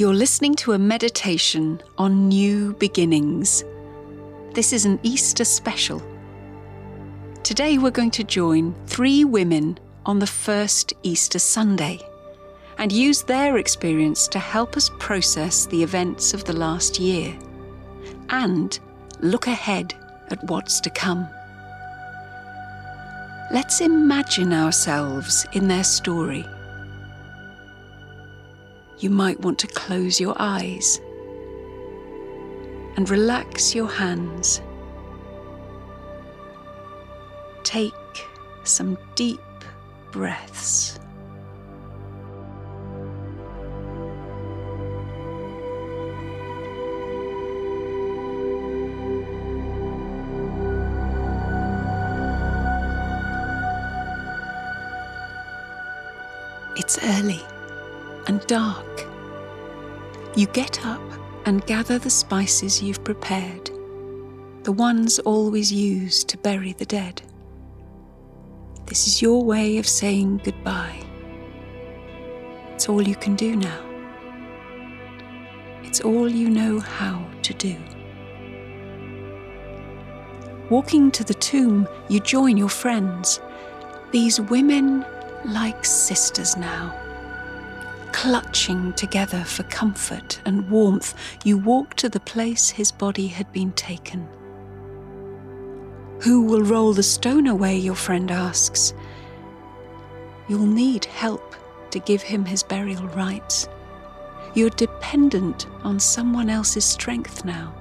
[0.00, 3.64] You're listening to a meditation on new beginnings.
[4.54, 6.02] This is an Easter special.
[7.42, 12.00] Today we're going to join three women on the first Easter Sunday
[12.78, 17.38] and use their experience to help us process the events of the last year
[18.30, 18.80] and
[19.20, 19.92] look ahead
[20.30, 21.28] at what's to come.
[23.52, 26.46] Let's imagine ourselves in their story
[29.00, 31.00] you might want to close your eyes
[32.96, 34.60] and relax your hands.
[37.62, 37.94] Take
[38.64, 39.40] some deep
[40.10, 40.98] breaths.
[56.76, 57.40] It's early
[58.46, 59.06] dark.
[60.36, 61.02] You get up
[61.46, 63.70] and gather the spices you've prepared,
[64.62, 67.22] the ones always used to bury the dead.
[68.86, 71.00] This is your way of saying goodbye.
[72.74, 73.84] It's all you can do now.
[75.82, 77.76] It's all you know how to do.
[80.70, 83.40] Walking to the tomb, you join your friends.
[84.12, 85.04] These women
[85.44, 87.09] like sisters now
[88.20, 93.72] clutching together for comfort and warmth, you walk to the place his body had been
[93.72, 94.28] taken.
[96.20, 97.78] Who will roll the stone away?
[97.78, 98.92] Your friend asks.
[100.50, 101.56] You'll need help
[101.92, 103.70] to give him his burial rites.
[104.52, 107.72] You're dependent on someone else's strength now.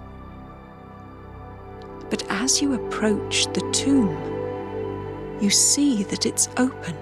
[2.09, 4.15] But as you approach the tomb,
[5.41, 6.95] you see that it's open.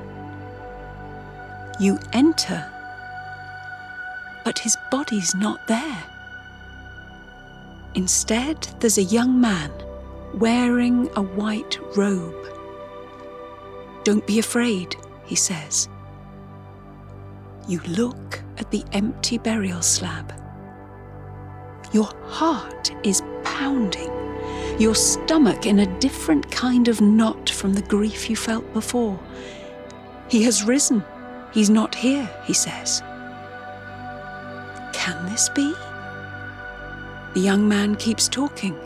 [1.79, 2.73] You enter
[4.47, 6.03] but his body's not there.
[7.95, 9.69] Instead, there's a young man
[10.35, 12.47] wearing a white robe.
[14.05, 15.89] Don't be afraid, he says.
[17.67, 20.31] You look at the empty burial slab.
[21.91, 24.13] Your heart is pounding,
[24.79, 29.19] your stomach in a different kind of knot from the grief you felt before.
[30.29, 31.03] He has risen.
[31.53, 33.03] He's not here, he says.
[35.07, 35.73] Can this be?
[37.33, 38.77] The young man keeps talking.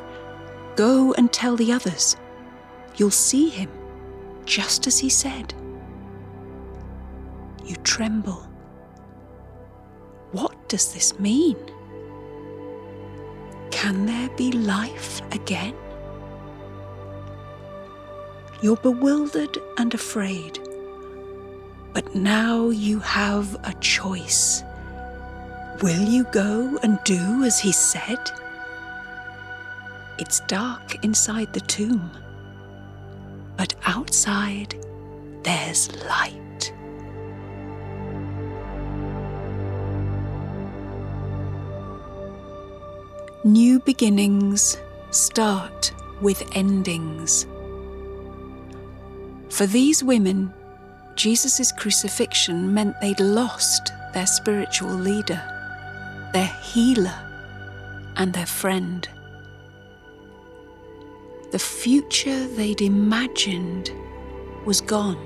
[0.76, 2.16] Go and tell the others.
[2.96, 3.72] You'll see him,
[4.46, 5.56] just as he said.
[7.66, 8.48] You tremble.
[10.32, 11.58] What does this mean?
[13.72, 15.74] Can there be life again?
[18.62, 20.60] You're bewildered and afraid,
[21.94, 24.64] but now you have a choice.
[25.82, 28.20] Will you go and do as he said?
[30.20, 32.12] It's dark inside the tomb,
[33.58, 34.76] but outside
[35.42, 36.72] there's light.
[43.44, 44.78] New beginnings
[45.10, 45.92] start
[46.22, 47.48] with endings.
[49.50, 50.54] For these women,
[51.16, 55.51] Jesus' crucifixion meant they'd lost their spiritual leader
[56.34, 57.14] their healer,
[58.16, 59.08] and their friend.
[61.52, 63.92] The future they'd imagined
[64.66, 65.18] was gone.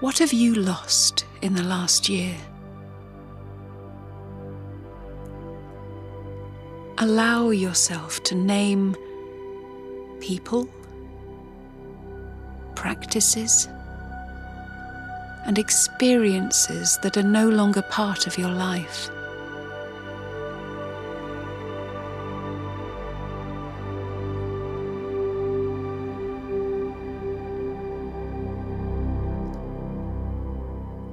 [0.00, 2.36] What have you lost in the last year?
[6.98, 8.96] Allow yourself to name
[10.20, 10.68] people,
[12.74, 13.68] practices,
[15.44, 19.10] and experiences that are no longer part of your life.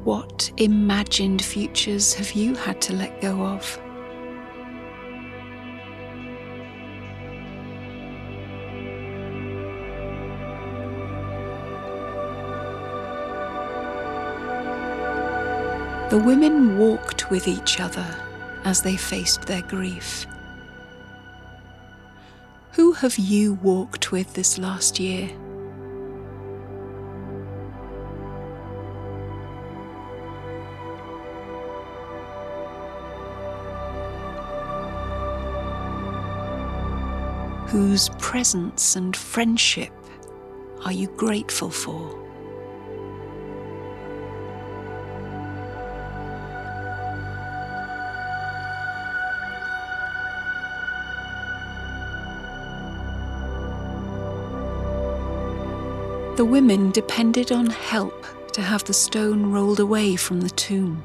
[0.03, 3.79] What imagined futures have you had to let go of?
[16.09, 18.15] The women walked with each other
[18.65, 20.25] as they faced their grief.
[22.71, 25.27] Who have you walked with this last year?
[37.67, 39.93] Whose presence and friendship
[40.85, 42.18] are you grateful for?
[56.39, 61.03] The women depended on help to have the stone rolled away from the tomb.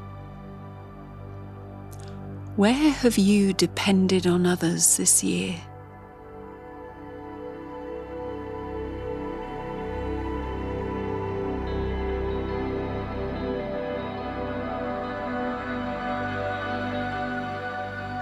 [2.55, 5.57] Where have you depended on others this year?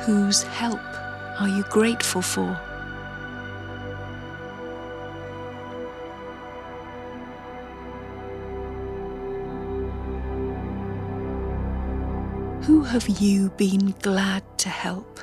[0.06, 0.80] Whose help
[1.38, 2.71] are you grateful for?
[12.92, 15.18] Have you been glad to help?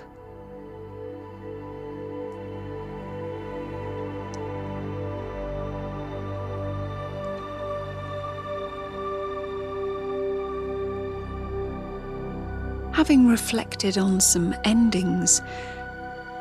[12.92, 15.39] Having reflected on some endings,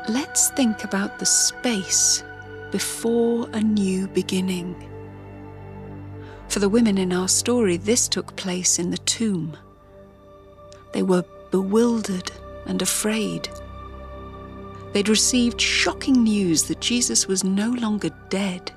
[0.09, 2.23] let's think about the space
[2.71, 4.75] before a new beginning.
[6.47, 9.55] For the women in our story, this took place in the tomb.
[10.91, 12.31] They were bewildered
[12.65, 13.49] and afraid.
[14.93, 18.71] They'd received shocking news that Jesus was no longer dead,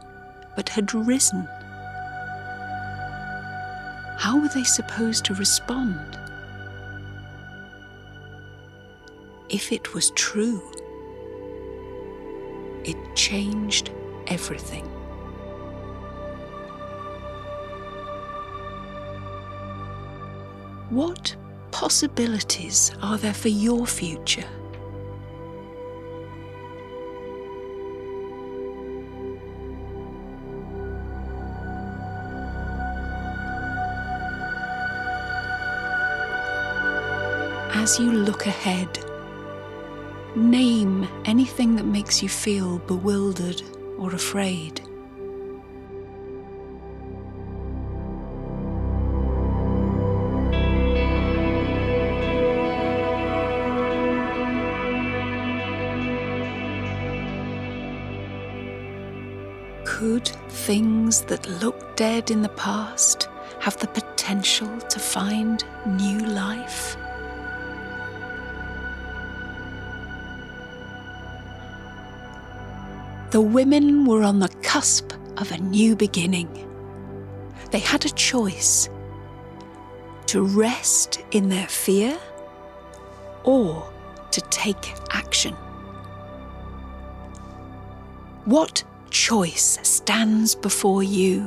[0.56, 1.48] but had risen.
[4.18, 6.18] How were they supposed to respond?
[9.52, 10.62] if it was true,
[12.84, 13.90] it changed
[14.26, 14.86] everything.
[20.88, 21.36] What
[21.82, 24.44] possibilities are there for your future?
[37.74, 38.88] As you look ahead,
[40.34, 43.60] Name anything that makes you feel bewildered
[43.98, 44.80] or afraid.
[60.66, 63.28] Things that look dead in the past
[63.58, 66.96] have the potential to find new life?
[73.32, 76.50] The women were on the cusp of a new beginning.
[77.72, 78.88] They had a choice
[80.26, 82.16] to rest in their fear
[83.42, 83.90] or
[84.30, 85.54] to take action.
[88.44, 91.42] What choice stands before you?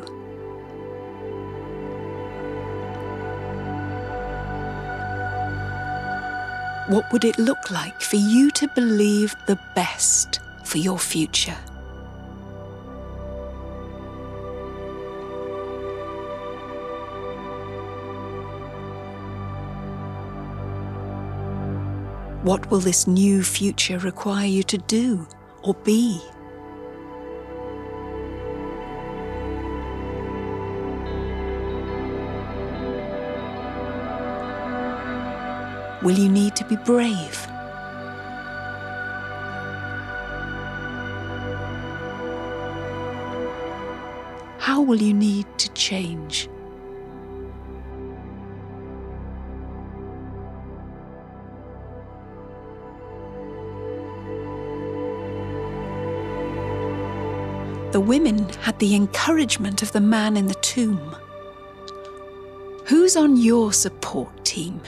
[6.88, 11.57] What would it look like for you to believe the best for your future?
[22.44, 25.27] What will this new future require you to do
[25.63, 26.21] or be?
[36.06, 37.47] Will you need to be brave?
[44.59, 46.47] How will you need to change?
[57.92, 61.16] the women had the encouragement of the man in the tomb.
[62.88, 64.81] Who's on your support team?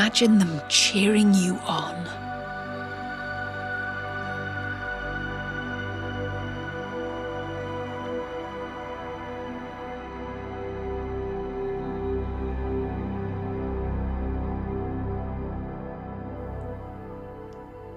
[0.00, 1.94] Imagine them cheering you on.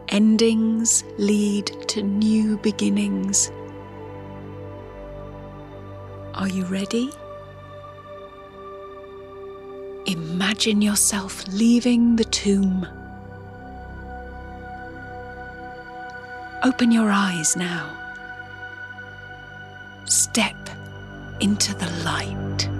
[0.10, 3.50] Endings lead to new beginnings.
[6.34, 7.14] Are you ready?
[10.34, 12.88] Imagine yourself leaving the tomb.
[16.64, 17.88] Open your eyes now.
[20.06, 20.58] Step
[21.40, 22.73] into the light.